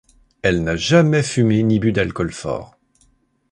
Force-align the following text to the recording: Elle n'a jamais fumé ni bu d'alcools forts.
Elle 0.41 0.63
n'a 0.63 0.75
jamais 0.75 1.21
fumé 1.21 1.61
ni 1.61 1.79
bu 1.79 1.91
d'alcools 1.91 2.33
forts. 2.33 2.79